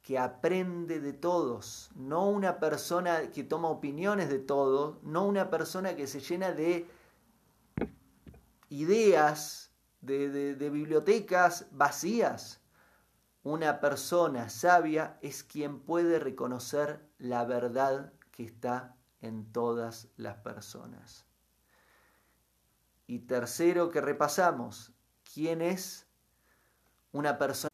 que 0.00 0.18
aprende 0.18 1.00
de 1.00 1.12
todos, 1.12 1.90
no 1.96 2.30
una 2.30 2.58
persona 2.58 3.30
que 3.30 3.44
toma 3.44 3.68
opiniones 3.68 4.30
de 4.30 4.38
todos, 4.38 5.02
no 5.02 5.26
una 5.26 5.50
persona 5.50 5.96
que 5.96 6.06
se 6.06 6.20
llena 6.20 6.52
de 6.52 6.88
ideas, 8.70 9.69
de, 10.00 10.70
bibliotecas 10.70 11.66
vacías, 11.72 12.60
una 13.42 13.80
persona 13.80 14.48
sabia 14.48 15.18
es 15.22 15.42
quien 15.42 15.80
puede 15.80 16.18
reconocer 16.18 17.06
la 17.18 17.44
verdad 17.44 18.12
que 18.30 18.44
está 18.44 18.96
en 19.20 19.50
todas 19.52 20.08
las 20.16 20.36
personas. 20.38 21.26
Y 23.06 23.20
tercero 23.20 23.90
que 23.90 24.00
repasamos, 24.00 24.92
¿quién 25.34 25.62
es 25.62 26.06
una 27.12 27.38
persona? 27.38 27.70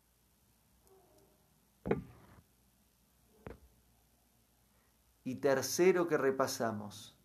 Y 5.24 5.36
tercero 5.36 6.06
que 6.06 6.16
repasamos, 6.16 7.16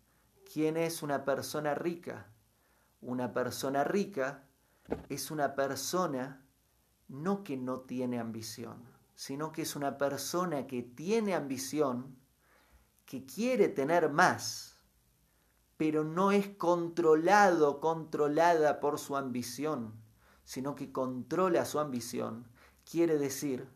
¿quién 0.52 0.76
es 0.76 1.02
una 1.02 1.24
persona 1.24 1.74
rica? 1.74 2.26
Una 3.00 3.32
persona 3.32 3.84
rica 3.84 4.44
es 5.08 5.30
una 5.30 5.54
persona 5.54 6.44
no 7.08 7.44
que 7.44 7.56
no 7.56 7.80
tiene 7.80 8.18
ambición, 8.18 8.82
sino 9.14 9.52
que 9.52 9.62
es 9.62 9.76
una 9.76 9.98
persona 9.98 10.66
que 10.66 10.82
tiene 10.82 11.34
ambición, 11.34 12.16
que 13.04 13.26
quiere 13.26 13.68
tener 13.68 14.10
más, 14.10 14.78
pero 15.76 16.04
no 16.04 16.32
es 16.32 16.48
controlado, 16.48 17.80
controlada 17.80 18.80
por 18.80 18.98
su 18.98 19.16
ambición, 19.16 19.92
sino 20.44 20.74
que 20.74 20.92
controla 20.92 21.64
su 21.64 21.78
ambición, 21.78 22.46
quiere 22.88 23.18
decir, 23.18 23.68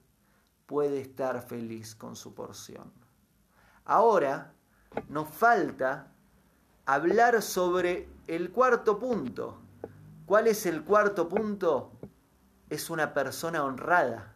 puede 0.67 1.01
estar 1.01 1.47
feliz 1.47 1.95
con 1.95 2.17
su 2.17 2.35
porción. 2.35 2.93
Ahora 3.85 4.53
nos 5.09 5.29
falta 5.29 6.13
hablar 6.87 7.43
sobre 7.43 8.09
el 8.27 8.51
cuarto 8.51 8.99
punto. 8.99 9.59
¿Cuál 10.27 10.49
es 10.49 10.67
el 10.67 10.85
cuarto 10.85 11.29
punto? 11.29 11.97
es 12.71 12.91
una 12.91 13.15
persona 13.15 13.65
honrada. 13.65 14.35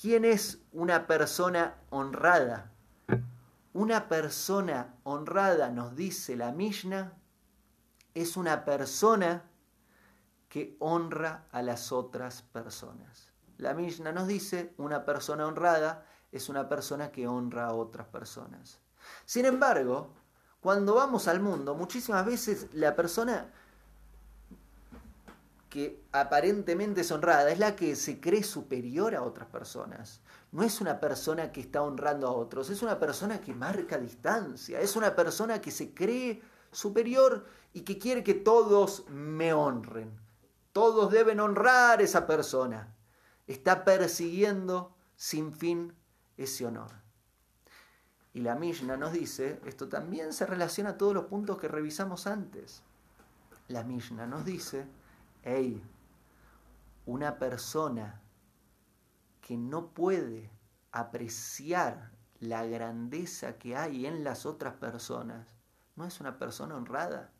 ¿Quién 0.00 0.24
es 0.24 0.58
una 0.72 1.06
persona 1.06 1.76
honrada? 1.90 2.72
Una 3.72 4.08
persona 4.08 4.94
honrada, 5.04 5.70
nos 5.70 5.96
dice 5.96 6.36
la 6.36 6.52
Mishnah, 6.52 7.12
es 8.14 8.36
una 8.36 8.64
persona 8.64 9.44
que 10.48 10.76
honra 10.80 11.46
a 11.52 11.62
las 11.62 11.92
otras 11.92 12.42
personas. 12.42 13.28
La 13.58 13.74
Mishnah 13.74 14.12
nos 14.12 14.28
dice, 14.28 14.74
una 14.78 15.04
persona 15.04 15.46
honrada 15.46 16.06
es 16.32 16.48
una 16.48 16.68
persona 16.68 17.10
que 17.10 17.26
honra 17.26 17.66
a 17.66 17.74
otras 17.74 18.06
personas. 18.08 18.80
Sin 19.24 19.44
embargo, 19.44 20.14
cuando 20.60 20.94
vamos 20.94 21.28
al 21.28 21.40
mundo, 21.40 21.74
muchísimas 21.74 22.24
veces 22.26 22.68
la 22.72 22.96
persona 22.96 23.52
que 25.68 26.02
aparentemente 26.12 27.02
es 27.02 27.12
honrada 27.12 27.50
es 27.50 27.58
la 27.58 27.76
que 27.76 27.94
se 27.96 28.20
cree 28.20 28.42
superior 28.42 29.14
a 29.14 29.22
otras 29.22 29.48
personas. 29.48 30.20
No 30.50 30.62
es 30.62 30.80
una 30.80 30.98
persona 30.98 31.52
que 31.52 31.60
está 31.60 31.82
honrando 31.82 32.26
a 32.26 32.32
otros, 32.32 32.70
es 32.70 32.82
una 32.82 32.98
persona 32.98 33.40
que 33.40 33.54
marca 33.54 33.98
distancia, 33.98 34.80
es 34.80 34.96
una 34.96 35.14
persona 35.14 35.60
que 35.60 35.70
se 35.70 35.92
cree 35.92 36.42
superior 36.72 37.44
y 37.72 37.82
que 37.82 37.98
quiere 37.98 38.24
que 38.24 38.34
todos 38.34 39.04
me 39.10 39.52
honren. 39.52 40.10
Todos 40.72 41.10
deben 41.10 41.40
honrar 41.40 41.98
a 41.98 42.02
esa 42.02 42.26
persona. 42.26 42.94
Está 43.46 43.84
persiguiendo 43.84 44.94
sin 45.16 45.52
fin 45.52 45.92
ese 46.36 46.64
honor. 46.64 46.92
Y 48.32 48.40
la 48.40 48.54
Mishnah 48.54 48.96
nos 48.96 49.12
dice, 49.12 49.60
esto 49.66 49.88
también 49.88 50.32
se 50.32 50.46
relaciona 50.46 50.90
a 50.90 50.98
todos 50.98 51.14
los 51.14 51.24
puntos 51.24 51.58
que 51.58 51.68
revisamos 51.68 52.26
antes. 52.26 52.82
La 53.68 53.82
Mishnah 53.82 54.26
nos 54.26 54.44
dice, 54.44 54.86
hey, 55.42 55.82
una 57.06 57.38
persona 57.38 58.20
que 59.40 59.56
no 59.56 59.88
puede 59.88 60.50
apreciar 60.92 62.10
la 62.40 62.64
grandeza 62.66 63.58
que 63.58 63.76
hay 63.76 64.06
en 64.06 64.24
las 64.24 64.46
otras 64.46 64.74
personas, 64.74 65.54
no 65.96 66.04
es 66.04 66.20
una 66.20 66.38
persona 66.38 66.76
honrada. 66.76 67.32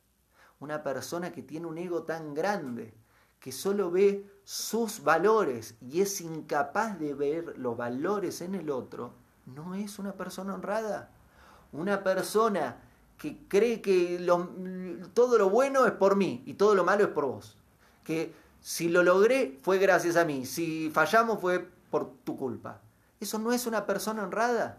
Una 0.61 0.83
persona 0.83 1.31
que 1.31 1.43
tiene 1.43 1.67
un 1.67 1.79
ego 1.79 2.03
tan 2.03 2.35
grande 2.35 2.93
que 3.39 3.53
solo 3.53 3.91
ve 3.91 4.29
sus 4.43 5.05
valores 5.05 5.77
y 5.81 6.01
es 6.01 6.21
incapaz 6.21 6.99
de 6.99 7.15
ver 7.15 7.57
los 7.59 7.77
valores 7.77 8.41
en 8.41 8.57
el 8.57 8.71
otro, 8.71 9.13
no 9.47 9.75
es 9.75 9.99
una 9.99 10.15
persona 10.15 10.55
honrada. 10.55 11.11
Una 11.71 12.03
persona 12.03 12.79
que 13.19 13.47
cree 13.47 13.81
que 13.81 14.19
todo 15.15 15.39
lo 15.39 15.51
bueno 15.51 15.87
es 15.87 15.93
por 15.93 16.17
mí 16.17 16.43
y 16.47 16.55
todo 16.55 16.75
lo 16.75 16.85
malo 16.85 17.05
es 17.05 17.11
por 17.11 17.27
vos. 17.27 17.58
Que 18.09 18.33
si 18.63 18.89
lo 18.89 19.03
logré 19.03 19.59
fue 19.61 19.77
gracias 19.77 20.17
a 20.17 20.25
mí, 20.25 20.47
si 20.47 20.89
fallamos 20.89 21.43
fue 21.43 21.69
por 21.91 22.11
tu 22.25 22.39
culpa. 22.39 22.81
Eso 23.21 23.39
no 23.39 23.53
es 23.53 23.67
una 23.67 23.85
persona 23.85 24.23
honrada. 24.23 24.79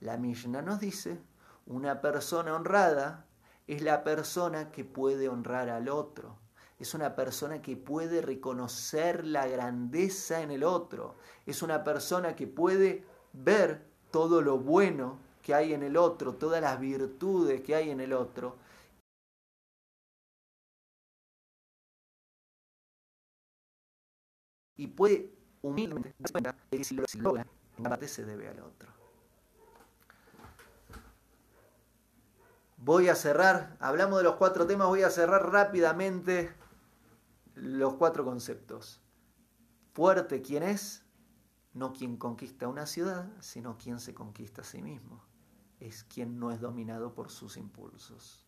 La 0.00 0.16
Mishnah 0.16 0.60
nos 0.60 0.80
dice, 0.80 1.20
una 1.66 2.00
persona 2.00 2.56
honrada 2.56 3.24
es 3.68 3.82
la 3.82 4.02
persona 4.02 4.72
que 4.72 4.84
puede 4.84 5.28
honrar 5.28 5.68
al 5.68 5.88
otro. 5.88 6.38
Es 6.80 6.92
una 6.92 7.14
persona 7.14 7.62
que 7.62 7.76
puede 7.76 8.20
reconocer 8.20 9.24
la 9.24 9.46
grandeza 9.46 10.40
en 10.40 10.50
el 10.50 10.64
otro. 10.64 11.14
Es 11.46 11.62
una 11.62 11.84
persona 11.84 12.34
que 12.34 12.48
puede 12.48 13.04
ver 13.32 13.86
todo 14.10 14.42
lo 14.42 14.58
bueno 14.58 15.20
que 15.40 15.54
hay 15.54 15.72
en 15.72 15.84
el 15.84 15.96
otro, 15.96 16.34
todas 16.34 16.60
las 16.60 16.80
virtudes 16.80 17.60
que 17.60 17.76
hay 17.76 17.90
en 17.90 18.00
el 18.00 18.12
otro. 18.12 18.56
Y 24.80 24.86
puede 24.86 25.30
humildemente 25.60 26.14
darse 26.40 26.58
que 26.70 26.84
si 26.84 26.94
lo 26.94 27.04
logra, 27.18 27.46
en 27.76 27.84
parte 27.84 28.08
se 28.08 28.24
debe 28.24 28.48
al 28.48 28.60
otro. 28.60 28.88
Voy 32.78 33.08
a 33.08 33.14
cerrar, 33.14 33.76
hablamos 33.78 34.18
de 34.18 34.24
los 34.24 34.36
cuatro 34.36 34.66
temas, 34.66 34.88
voy 34.88 35.02
a 35.02 35.10
cerrar 35.10 35.52
rápidamente 35.52 36.54
los 37.54 37.94
cuatro 37.94 38.24
conceptos. 38.24 39.02
Fuerte, 39.92 40.40
¿quién 40.40 40.62
es? 40.62 41.04
no 41.74 41.92
quien 41.92 42.16
conquista 42.16 42.66
una 42.66 42.86
ciudad, 42.86 43.28
sino 43.40 43.76
quien 43.76 44.00
se 44.00 44.14
conquista 44.14 44.62
a 44.62 44.64
sí 44.64 44.80
mismo. 44.80 45.22
Es 45.78 46.04
quien 46.04 46.38
no 46.38 46.52
es 46.52 46.60
dominado 46.60 47.14
por 47.14 47.30
sus 47.30 47.58
impulsos. 47.58 48.46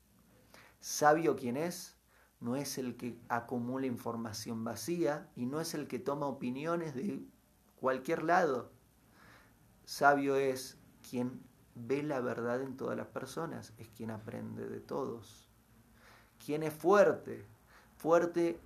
Sabio 0.80 1.36
quien 1.36 1.58
es, 1.58 1.94
no 2.42 2.56
es 2.56 2.76
el 2.76 2.96
que 2.96 3.16
acumula 3.28 3.86
información 3.86 4.64
vacía 4.64 5.28
y 5.36 5.46
no 5.46 5.60
es 5.60 5.74
el 5.74 5.86
que 5.86 5.98
toma 5.98 6.26
opiniones 6.26 6.94
de 6.94 7.24
cualquier 7.80 8.24
lado. 8.24 8.70
Sabio 9.84 10.36
es 10.36 10.76
quien 11.08 11.40
ve 11.74 12.02
la 12.02 12.20
verdad 12.20 12.60
en 12.60 12.76
todas 12.76 12.96
las 12.96 13.06
personas, 13.06 13.72
es 13.78 13.88
quien 13.88 14.10
aprende 14.10 14.68
de 14.68 14.80
todos. 14.80 15.48
¿Quién 16.44 16.64
es 16.64 16.74
fuerte? 16.74 17.46
Fuerte, 17.96 18.58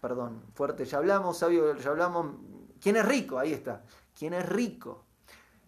perdón, 0.00 0.42
fuerte 0.54 0.86
ya 0.86 0.98
hablamos, 0.98 1.38
sabio 1.38 1.76
ya 1.76 1.90
hablamos, 1.90 2.34
¿Quién 2.80 2.96
es 2.96 3.04
rico? 3.04 3.38
Ahí 3.38 3.52
está. 3.52 3.84
¿Quién 4.18 4.32
es 4.32 4.48
rico? 4.48 5.04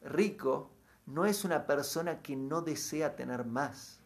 Rico 0.03 0.71
no 1.07 1.27
es 1.27 1.45
una 1.45 1.67
persona 1.67 2.23
que 2.23 2.37
no 2.37 2.63
desea 2.63 3.15
tener 3.15 3.45
más. 3.45 4.02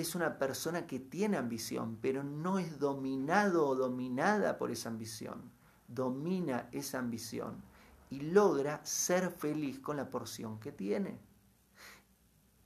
Es 0.00 0.14
una 0.14 0.38
persona 0.38 0.86
que 0.86 0.98
tiene 0.98 1.36
ambición, 1.36 1.98
pero 2.00 2.24
no 2.24 2.58
es 2.58 2.78
dominado 2.78 3.66
o 3.66 3.74
dominada 3.74 4.56
por 4.56 4.70
esa 4.70 4.88
ambición. 4.88 5.52
Domina 5.88 6.70
esa 6.72 6.98
ambición 6.98 7.62
y 8.08 8.22
logra 8.22 8.80
ser 8.82 9.30
feliz 9.30 9.78
con 9.78 9.98
la 9.98 10.08
porción 10.08 10.58
que 10.58 10.72
tiene. 10.72 11.20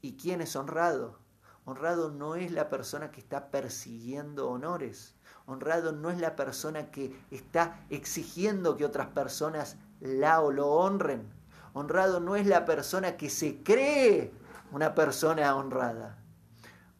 ¿Y 0.01 0.13
quién 0.13 0.43
es 0.43 0.55
honrado? 0.55 1.19
Honrado 1.65 2.13
no 2.13 2.37
es 2.37 2.53
la 2.53 2.69
persona 2.71 3.11
que 3.11 3.19
está 3.19 3.51
persiguiendo 3.51 4.49
honores. 4.49 5.17
Honrado 5.47 5.91
no 5.91 6.11
es 6.11 6.21
la 6.21 6.37
persona 6.37 6.93
que 6.93 7.21
está 7.33 7.85
exigiendo 7.91 8.77
que 8.77 8.85
otras 8.85 9.09
personas 9.09 9.77
la 9.99 10.41
o 10.41 10.53
lo 10.53 10.69
honren. 10.69 11.29
Honrado 11.73 12.21
no 12.21 12.37
es 12.37 12.47
la 12.47 12.65
persona 12.65 13.17
que 13.17 13.29
se 13.29 13.61
cree 13.65 14.31
una 14.71 14.95
persona 14.95 15.57
honrada. 15.57 16.21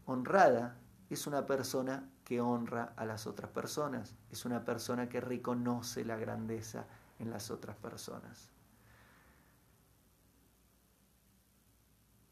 Honrada 0.07 0.77
es 1.11 1.27
una 1.27 1.47
persona 1.47 2.09
que 2.25 2.41
honra 2.41 2.93
a 2.97 3.05
las 3.05 3.27
otras 3.27 3.51
personas. 3.51 4.15
Es 4.31 4.45
una 4.45 4.65
persona 4.65 5.09
que 5.09 5.21
reconoce 5.21 6.05
la 6.05 6.17
grandeza 6.17 6.87
en 7.19 7.31
las 7.31 7.51
otras 7.51 7.77
personas. 7.77 8.51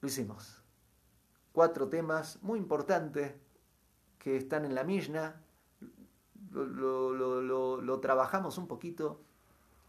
Lo 0.00 0.08
hicimos. 0.08 0.60
Cuatro 1.52 1.88
temas 1.88 2.38
muy 2.42 2.58
importantes 2.58 3.34
que 4.18 4.36
están 4.36 4.64
en 4.64 4.74
la 4.74 4.84
Mishnah, 4.84 5.40
lo, 6.50 8.00
trabajamos 8.00 8.58
un 8.58 8.66
poquito 8.66 9.20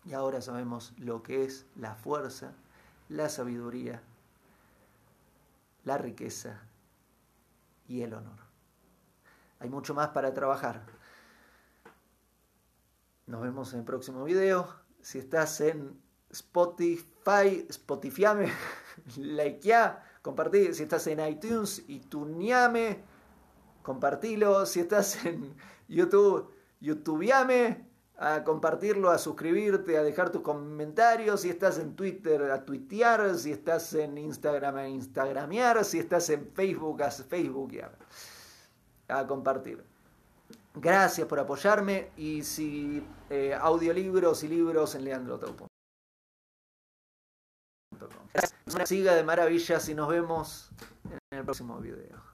y 0.06 0.14
ahora 0.14 0.42
sabemos 0.42 0.94
lo 0.98 1.24
que 1.24 1.46
es 1.46 1.66
la 1.76 1.96
fuerza, 1.96 2.54
la 3.10 3.30
sabiduría, 3.30 4.02
la 5.84 5.98
riqueza 5.98 6.62
y 7.88 8.02
el 8.02 8.14
honor. 8.14 8.40
Hay 9.60 9.70
mucho 9.70 9.94
más 9.94 10.10
para 10.10 10.34
trabajar. 10.34 10.86
Nos 13.28 13.42
vemos 13.42 13.74
en 13.74 13.80
el 13.80 13.86
próximo 13.86 14.24
video. 14.24 14.68
Si 15.02 15.20
estás 15.20 15.62
en 15.62 16.02
Spotify, 16.30 17.66
Spotifyame, 17.70 18.52
likeá, 19.18 20.04
compartí. 20.22 20.74
Si 20.74 20.84
estás 20.84 21.08
en 21.08 21.26
iTunes, 21.26 21.84
y 21.88 22.00
tuneame, 22.00 23.04
compartilo. 23.82 24.66
Si 24.66 24.82
estás 24.82 25.26
en 25.26 25.56
YouTube, 25.88 26.52
youtubeame, 26.82 27.93
a 28.18 28.44
compartirlo, 28.44 29.10
a 29.10 29.18
suscribirte, 29.18 29.98
a 29.98 30.04
dejar 30.04 30.30
tus 30.30 30.42
comentarios, 30.42 31.42
si 31.42 31.50
estás 31.50 31.80
en 31.80 31.96
Twitter, 31.96 32.52
a 32.52 32.64
tuitear, 32.64 33.36
si 33.38 33.52
estás 33.52 33.94
en 33.96 34.18
Instagram, 34.18 34.76
a 34.78 34.88
instagramear, 34.88 35.84
si 35.84 36.00
estás 36.00 36.30
en 36.30 36.52
Facebook, 36.54 37.02
a 37.02 37.12
facebookear, 37.12 37.98
a 39.08 39.26
compartir. 39.26 39.84
Gracias 40.76 41.28
por 41.28 41.40
apoyarme 41.40 42.12
y 42.18 42.44
si 42.44 43.06
eh, 43.30 43.54
audiolibros 43.54 44.44
y 44.44 44.48
libros 44.48 44.96
en 44.96 45.06
leandrotau.com. 45.06 45.68
Siga 48.86 49.14
de 49.14 49.24
maravillas 49.24 49.88
y 49.90 49.94
nos 49.94 50.10
vemos 50.10 50.72
en 51.30 51.38
el 51.40 51.46
próximo 51.46 51.80
video. 51.80 52.34